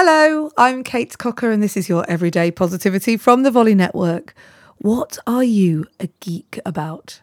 Hello, 0.00 0.52
I'm 0.56 0.84
Kate 0.84 1.18
Cocker, 1.18 1.50
and 1.50 1.60
this 1.60 1.76
is 1.76 1.88
your 1.88 2.08
Everyday 2.08 2.52
Positivity 2.52 3.16
from 3.16 3.42
the 3.42 3.50
Volley 3.50 3.74
Network. 3.74 4.32
What 4.76 5.18
are 5.26 5.42
you 5.42 5.86
a 5.98 6.06
geek 6.20 6.60
about? 6.64 7.20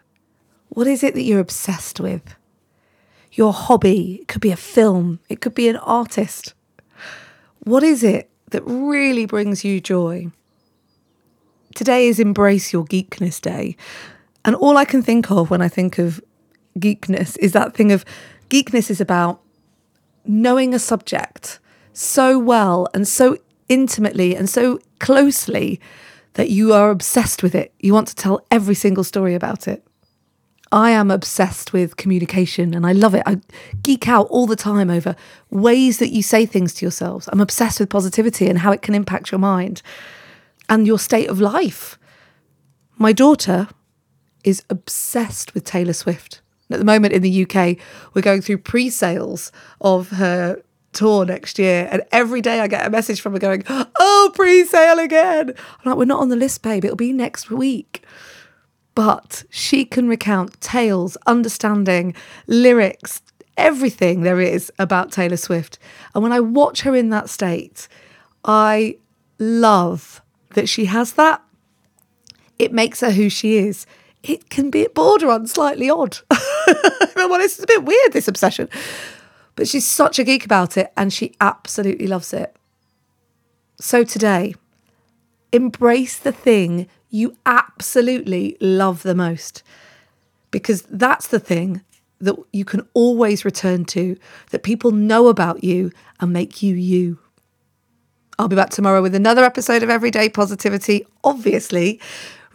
What 0.67 0.85
is 0.85 1.01
it 1.01 1.13
that 1.13 1.21
you're 1.21 1.39
obsessed 1.39 2.01
with? 2.01 2.35
Your 3.31 3.53
hobby, 3.53 4.19
it 4.19 4.27
could 4.27 4.41
be 4.41 4.51
a 4.51 4.57
film, 4.57 5.21
it 5.29 5.39
could 5.39 5.55
be 5.55 5.69
an 5.69 5.77
artist. 5.77 6.53
What 7.59 7.81
is 7.81 8.03
it 8.03 8.29
that 8.49 8.63
really 8.65 9.25
brings 9.25 9.63
you 9.63 9.79
joy? 9.79 10.27
Today 11.75 12.09
is 12.09 12.19
Embrace 12.19 12.73
Your 12.73 12.83
Geekness 12.83 13.39
Day. 13.39 13.77
And 14.43 14.53
all 14.53 14.75
I 14.75 14.83
can 14.83 15.01
think 15.01 15.31
of 15.31 15.49
when 15.49 15.61
I 15.61 15.69
think 15.69 15.97
of 15.97 16.21
geekness 16.77 17.37
is 17.39 17.53
that 17.53 17.73
thing 17.73 17.93
of 17.93 18.03
geekness 18.49 18.91
is 18.91 18.99
about 18.99 19.39
knowing 20.25 20.73
a 20.73 20.79
subject 20.79 21.61
so 21.95 22.37
well 22.37 22.87
and 22.93 23.07
so 23.07 23.37
intimately 23.69 24.35
and 24.35 24.49
so 24.49 24.79
closely 24.99 25.79
that 26.33 26.49
you 26.49 26.73
are 26.73 26.89
obsessed 26.89 27.41
with 27.41 27.55
it. 27.55 27.73
You 27.79 27.93
want 27.93 28.07
to 28.09 28.15
tell 28.15 28.45
every 28.51 28.75
single 28.75 29.03
story 29.03 29.33
about 29.33 29.67
it. 29.67 29.85
I 30.71 30.91
am 30.91 31.09
obsessed 31.09 31.71
with 31.71 31.95
communication 31.95 32.73
and 32.73 32.85
I 32.85 32.91
love 32.91 33.15
it. 33.15 33.23
I 33.25 33.39
geek 33.81 34.09
out 34.09 34.27
all 34.27 34.45
the 34.45 34.57
time 34.57 34.89
over 34.89 35.15
ways 35.49 35.99
that 35.99 36.09
you 36.09 36.21
say 36.21 36.45
things 36.45 36.73
to 36.75 36.85
yourselves. 36.85 37.29
I'm 37.31 37.39
obsessed 37.39 37.79
with 37.79 37.89
positivity 37.89 38.49
and 38.49 38.59
how 38.59 38.71
it 38.71 38.81
can 38.81 38.93
impact 38.93 39.31
your 39.31 39.39
mind 39.39 39.81
and 40.67 40.85
your 40.85 40.99
state 40.99 41.29
of 41.29 41.39
life. 41.39 41.97
My 42.97 43.13
daughter 43.13 43.69
is 44.43 44.63
obsessed 44.69 45.53
with 45.53 45.63
Taylor 45.63 45.93
Swift. 45.93 46.41
At 46.69 46.79
the 46.79 46.85
moment 46.85 47.13
in 47.13 47.21
the 47.21 47.43
UK, 47.43 47.77
we're 48.13 48.21
going 48.21 48.41
through 48.41 48.57
pre 48.57 48.89
sales 48.89 49.51
of 49.79 50.09
her 50.09 50.61
tour 50.95 51.25
next 51.25 51.59
year. 51.59 51.87
And 51.91 52.01
every 52.11 52.41
day 52.41 52.59
I 52.59 52.67
get 52.67 52.85
a 52.85 52.89
message 52.89 53.21
from 53.21 53.33
her 53.33 53.39
going, 53.39 53.63
Oh, 53.67 54.31
pre 54.33 54.65
sale 54.65 54.99
again. 54.99 55.49
I'm 55.49 55.89
like, 55.89 55.97
We're 55.97 56.05
not 56.05 56.21
on 56.21 56.29
the 56.29 56.35
list, 56.35 56.63
babe. 56.63 56.83
It'll 56.83 56.95
be 56.95 57.13
next 57.13 57.51
week. 57.51 58.03
But 58.95 59.43
she 59.49 59.85
can 59.85 60.07
recount 60.07 60.59
tales, 60.61 61.17
understanding, 61.27 62.15
lyrics, 62.47 63.21
everything 63.57 64.21
there 64.21 64.39
is 64.39 64.71
about 64.79 65.11
Taylor 65.11 65.37
Swift. 65.37 65.77
And 66.13 66.23
when 66.23 66.31
I 66.31 66.39
watch 66.39 66.81
her 66.81 66.95
in 66.95 67.09
that 67.09 67.29
state, 67.29 67.87
I 68.45 68.97
love 69.37 70.21
that 70.53 70.69
she 70.69 70.85
has 70.85 71.13
that. 71.13 71.41
It 72.57 72.71
makes 72.71 73.01
her 73.01 73.11
who 73.11 73.29
she 73.29 73.57
is. 73.57 73.85
It 74.23 74.49
can 74.49 74.69
be 74.71 74.87
border 74.87 75.29
on 75.29 75.45
slightly 75.47 75.89
odd. 75.89 76.17
well, 77.15 77.41
it's 77.41 77.61
a 77.61 77.67
bit 77.67 77.83
weird, 77.83 78.13
this 78.13 78.27
obsession. 78.27 78.69
But 79.55 79.67
she's 79.67 79.87
such 79.87 80.19
a 80.19 80.23
geek 80.23 80.45
about 80.45 80.77
it 80.77 80.91
and 80.97 81.11
she 81.13 81.35
absolutely 81.39 82.07
loves 82.07 82.33
it. 82.33 82.55
So 83.79 84.03
today, 84.03 84.55
embrace 85.51 86.17
the 86.17 86.31
thing 86.31 86.87
you 87.09 87.37
absolutely 87.45 88.57
love 88.59 89.03
the 89.03 89.15
most 89.15 89.63
because 90.51 90.83
that's 90.83 91.27
the 91.27 91.39
thing 91.39 91.81
that 92.19 92.35
you 92.53 92.65
can 92.65 92.87
always 92.93 93.43
return 93.45 93.85
to, 93.85 94.17
that 94.51 94.63
people 94.63 94.91
know 94.91 95.27
about 95.27 95.63
you 95.63 95.91
and 96.19 96.31
make 96.31 96.63
you 96.63 96.75
you. 96.75 97.19
I'll 98.39 98.47
be 98.47 98.55
back 98.55 98.69
tomorrow 98.69 99.01
with 99.01 99.15
another 99.15 99.43
episode 99.43 99.83
of 99.83 99.89
Everyday 99.89 100.29
Positivity, 100.29 101.05
obviously. 101.23 101.99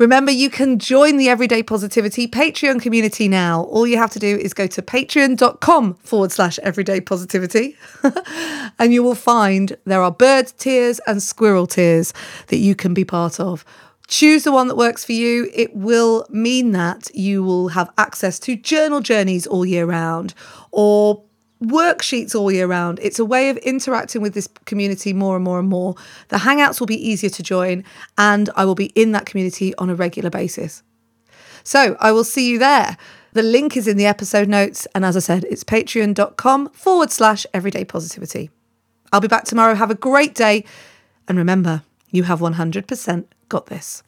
Remember, 0.01 0.33
you 0.33 0.49
can 0.49 0.79
join 0.79 1.19
the 1.19 1.29
Everyday 1.29 1.63
Positivity 1.63 2.27
Patreon 2.27 2.81
community 2.81 3.29
now. 3.29 3.65
All 3.65 3.87
you 3.87 3.99
have 3.99 4.11
to 4.13 4.19
do 4.19 4.39
is 4.39 4.55
go 4.55 4.67
to 4.67 4.81
patreon.com 4.81 5.93
forward 5.97 6.33
slash 6.33 6.59
everyday 6.61 7.03
positivity, 7.03 7.77
and 8.79 8.95
you 8.95 9.03
will 9.03 9.15
find 9.15 9.77
there 9.85 10.01
are 10.01 10.11
bird 10.11 10.55
tiers 10.57 11.01
and 11.07 11.23
squirrel 11.23 11.67
tiers 11.67 12.15
that 12.47 12.57
you 12.57 12.75
can 12.75 12.95
be 12.95 13.05
part 13.05 13.39
of. 13.39 13.63
Choose 14.09 14.45
the 14.45 14.53
one 14.53 14.69
that 14.69 14.77
works 14.79 15.05
for 15.05 15.13
you. 15.13 15.51
It 15.53 15.77
will 15.77 16.27
mean 16.31 16.73
that 16.73 17.15
you 17.15 17.43
will 17.43 17.69
have 17.69 17.93
access 17.99 18.39
to 18.39 18.57
journal 18.57 19.01
journeys 19.01 19.47
all 19.47 19.67
year 19.67 19.85
round 19.85 20.33
or 20.73 21.23
worksheets 21.63 22.35
all 22.35 22.51
year 22.51 22.67
round. 22.67 22.99
It's 23.03 23.19
a 23.19 23.25
way 23.25 23.51
of 23.51 23.57
interacting 23.59 24.23
with 24.23 24.35
this 24.35 24.49
community 24.65 25.13
more 25.13 25.37
and 25.37 25.45
more 25.45 25.59
and 25.59 25.69
more. 25.69 25.95
The 26.29 26.39
Hangouts 26.39 26.81
will 26.81 26.87
be 26.87 27.09
easier 27.09 27.31
to 27.31 27.43
join, 27.43 27.85
and 28.17 28.51
I 28.57 28.65
will 28.65 28.75
be 28.75 28.87
in 28.95 29.13
that 29.13 29.27
community 29.27 29.75
on 29.77 29.91
a 29.91 29.95
regular 29.95 30.31
basis. 30.31 30.83
So 31.63 31.97
I 32.01 32.13
will 32.13 32.25
see 32.25 32.49
you 32.49 32.59
there. 32.59 32.97
The 33.33 33.43
link 33.43 33.77
is 33.77 33.87
in 33.87 33.97
the 33.97 34.07
episode 34.07 34.49
notes. 34.49 34.87
And 34.95 35.05
as 35.05 35.17
I 35.17 35.21
said, 35.21 35.45
it's 35.45 35.63
patreon.com 35.63 36.71
forward 36.71 37.11
slash 37.13 37.47
everyday 37.55 37.85
positivity. 37.85 38.51
I'll 39.13 39.21
be 39.21 39.29
back 39.29 39.45
tomorrow. 39.45 39.75
Have 39.75 39.91
a 39.91 39.95
great 39.95 40.35
day. 40.35 40.65
And 41.29 41.39
remember, 41.39 41.83
you 42.11 42.25
have 42.25 42.41
100% 42.41 43.25
got 43.49 43.67
this. 43.67 44.03